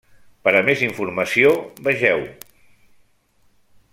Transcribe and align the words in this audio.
Per 0.47 0.53
a 0.59 0.63
més 0.69 0.81
informació, 0.85 1.51
vegeu: 1.89 2.25